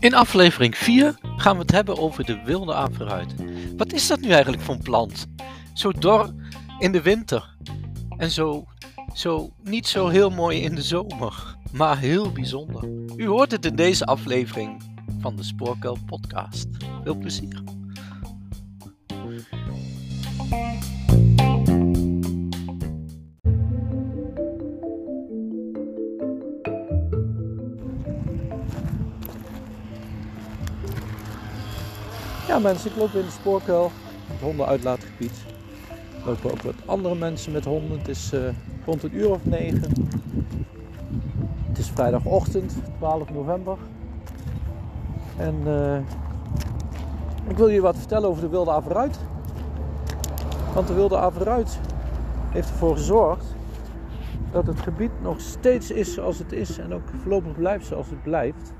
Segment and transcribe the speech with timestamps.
[0.00, 3.34] In aflevering 4 gaan we het hebben over de wilde averruit.
[3.76, 5.26] Wat is dat nu eigenlijk voor een plant?
[5.74, 6.34] Zo dor
[6.78, 7.56] in de winter
[8.16, 8.66] en zo,
[9.12, 12.88] zo niet zo heel mooi in de zomer, maar heel bijzonder.
[13.16, 14.82] U hoort het in deze aflevering
[15.18, 16.66] van de Spoorkuil podcast.
[17.04, 17.79] Veel plezier.
[32.50, 33.90] Ja mensen, ik loop in de spoorkuil,
[34.26, 35.44] het hondenuitlaatgebied.
[35.88, 37.98] Er lopen ook wat andere mensen met honden.
[37.98, 38.48] Het is uh,
[38.84, 39.92] rond een uur of negen.
[41.68, 43.76] Het is vrijdagochtend, 12 november.
[45.36, 45.96] En uh,
[47.48, 49.18] ik wil je wat vertellen over de wilde averruit.
[50.74, 51.78] Want de wilde averruit
[52.48, 53.54] heeft ervoor gezorgd
[54.52, 58.22] dat het gebied nog steeds is zoals het is en ook voorlopig blijft zoals het
[58.22, 58.72] blijft.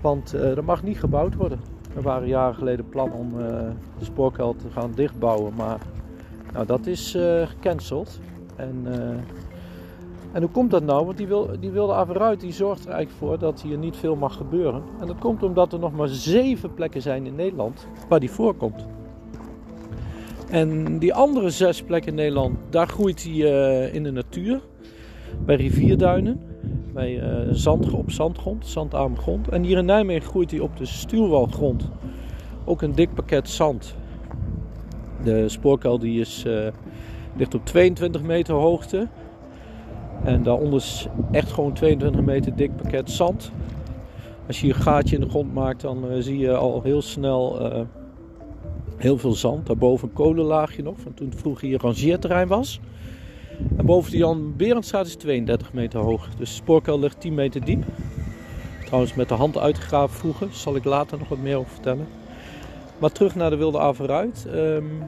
[0.00, 1.80] Want uh, er mag niet gebouwd worden.
[1.96, 3.46] Er waren jaren geleden plannen om uh,
[3.98, 5.78] de spoorkuil te gaan dichtbouwen, maar
[6.52, 8.20] nou, dat is uh, gecanceld.
[8.56, 8.94] En, uh,
[10.32, 11.04] en hoe komt dat nou?
[11.04, 14.16] Want die, wil, die wilde Averruit die zorgt er eigenlijk voor dat hier niet veel
[14.16, 14.82] mag gebeuren.
[15.00, 18.86] En dat komt omdat er nog maar zeven plekken zijn in Nederland waar die voorkomt.
[20.50, 24.60] En die andere zes plekken in Nederland, daar groeit hij in de natuur.
[25.44, 26.40] Bij rivierduinen,
[26.92, 29.48] bij uh, zand, op zandgrond, zandarme grond.
[29.48, 31.88] En hier in Nijmegen groeit hij op de stuwwalgrond.
[32.64, 33.94] Ook een dik pakket zand.
[35.24, 36.66] De spoorkuil die is, uh,
[37.36, 39.08] ligt op 22 meter hoogte.
[40.24, 43.52] En daaronder is echt gewoon 22 meter dik pakket zand.
[44.46, 47.02] Als je hier een gaatje in de grond maakt, dan uh, zie je al heel
[47.02, 47.58] snel
[48.96, 49.66] heel veel zand.
[49.66, 52.80] Daarboven een kolenlaagje nog, van toen het vroeger hier rangeerterrein was.
[53.76, 56.28] En boven de Jan Berendstraat is 32 meter hoog.
[56.28, 57.84] Dus de spoorkuil ligt 10 meter diep.
[58.84, 60.48] Trouwens met de hand uitgegraven vroeger.
[60.50, 62.06] Zal ik later nog wat meer over vertellen.
[62.98, 64.46] Maar terug naar de wilde averruit.
[64.54, 65.02] Um,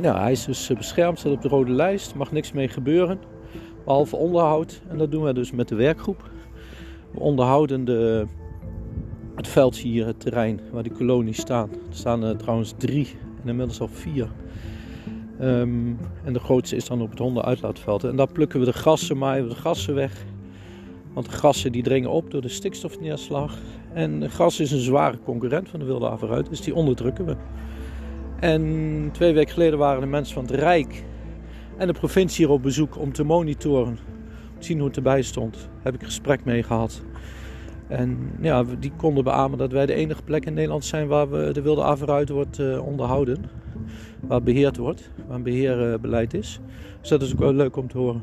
[0.00, 2.14] ja, hij is dus beschermd, staat op de rode lijst.
[2.14, 3.18] Mag niks mee gebeuren.
[3.84, 4.82] Behalve onderhoud.
[4.88, 6.30] En dat doen we dus met de werkgroep.
[7.10, 8.26] We onderhouden de,
[9.34, 11.70] het veldje hier, het terrein waar die kolonies staan.
[11.70, 13.08] Er staan er trouwens drie
[13.42, 14.28] en inmiddels al vier.
[15.40, 18.04] Um, en de grootste is dan op het hondenuitlaatveld.
[18.04, 20.24] En daar plukken we de grassen, maaien we de grassen weg.
[21.12, 23.58] Want de grassen die dringen op door de stikstofneerslag.
[23.92, 27.36] En gras is een zware concurrent van de wilde averruit, dus die onderdrukken we.
[28.40, 31.04] En twee weken geleden waren de mensen van het Rijk
[31.76, 33.98] en de provincie hier op bezoek om te monitoren.
[34.52, 35.54] Om te zien hoe het erbij stond.
[35.54, 37.02] Daar heb ik gesprek mee gehad.
[37.88, 41.52] En ja, die konden beamen dat wij de enige plek in Nederland zijn waar we
[41.52, 43.44] de wilde averruit wordt uh, onderhouden
[44.20, 46.60] waar beheerd wordt, waar een beheerbeleid is.
[47.00, 48.22] Dus dat is ook wel leuk om te horen.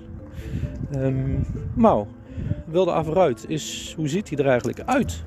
[0.96, 2.06] Um, nou,
[2.66, 5.24] wilde averuit is, hoe ziet hij er eigenlijk uit?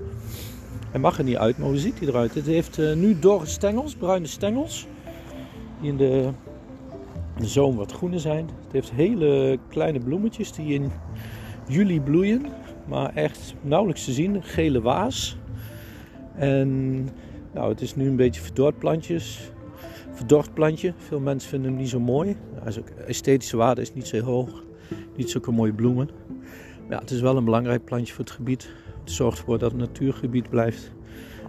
[0.90, 2.34] Hij mag er niet uit, maar hoe ziet hij eruit?
[2.34, 4.86] Het heeft uh, nu dorre stengels, bruine stengels,
[5.80, 6.28] die in de,
[7.40, 8.48] zomer wat groener zijn.
[8.64, 10.90] Het heeft hele kleine bloemetjes die in
[11.68, 12.46] juli bloeien,
[12.88, 15.36] maar echt nauwelijks te zien, gele waas.
[16.34, 16.98] En
[17.52, 19.52] nou, het is nu een beetje verdord plantjes
[20.26, 20.92] verdord plantje.
[20.96, 22.36] Veel mensen vinden hem niet zo mooi.
[22.64, 24.62] De esthetische waarde is niet zo hoog.
[25.16, 26.10] Niet zulke mooie bloemen.
[26.80, 28.68] Maar ja, het is wel een belangrijk plantje voor het gebied.
[29.00, 30.92] Het zorgt ervoor dat het natuurgebied blijft.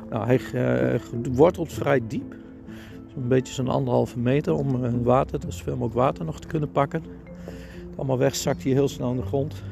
[0.09, 0.39] Nou, hij
[0.94, 1.00] uh,
[1.31, 2.35] wortelt vrij diep.
[3.13, 6.72] Zo'n beetje zo'n anderhalve meter om uh, water, dus veel mogelijk water nog te kunnen
[6.72, 7.03] pakken.
[7.95, 9.63] Allemaal weg zakt hij heel snel in de grond.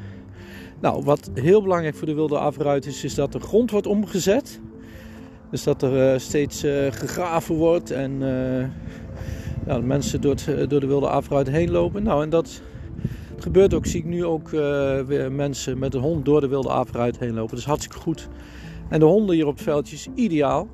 [0.79, 4.59] Nou, wat heel belangrijk voor de wilde afruit is, is dat de grond wordt omgezet.
[5.49, 8.21] Dus dat er uh, steeds gegraven wordt en
[9.65, 12.03] ja, mensen door, het, door de wilde afruit heen lopen.
[12.03, 12.61] Nou, en dat
[13.37, 14.49] gebeurt ook, zie ik nu ook
[15.07, 17.49] weer mensen met een hond door de wilde afruit heen lopen.
[17.49, 18.27] Dat is hartstikke goed.
[18.89, 20.67] En de honden hier op het veldje is ideaal,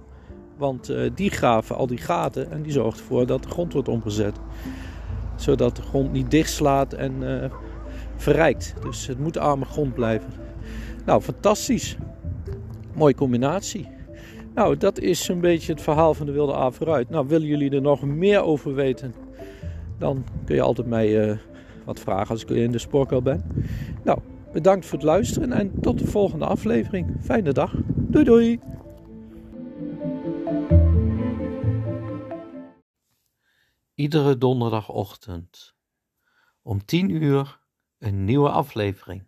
[0.58, 4.36] want die graven al die gaten en die zorgt ervoor dat de grond wordt omgezet.
[5.36, 7.24] Zodat de grond niet dichtslaat en
[8.16, 8.74] verrijkt.
[8.81, 10.30] Dus het moet arme grond blijven.
[11.06, 11.98] Nou, fantastisch.
[12.94, 13.88] Mooie combinatie.
[14.57, 17.09] Nou, dat is een beetje het verhaal van de Wilde A vooruit.
[17.09, 19.13] Nou, willen jullie er nog meer over weten?
[19.98, 21.38] Dan kun je altijd mij uh,
[21.86, 23.65] wat vragen als ik in de spoorkuil ben.
[24.04, 24.19] Nou,
[24.54, 27.18] bedankt voor het luisteren en tot de volgende aflevering.
[27.21, 27.74] Fijne dag.
[27.86, 28.59] Doei doei.
[33.94, 35.75] Iedere donderdagochtend
[36.62, 37.59] om 10 uur
[37.98, 39.27] een nieuwe aflevering.